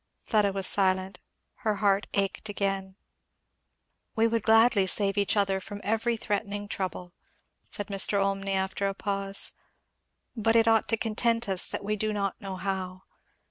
[0.23, 1.19] Fleda was silent;
[1.57, 2.95] her heart ached again.
[4.15, 7.13] "We would gladly save each other from every threatening trouble,"
[7.69, 8.19] said Mr.
[8.19, 9.51] Olmney again after a pause;
[10.35, 13.03] "but it ought to content us that we do not know how.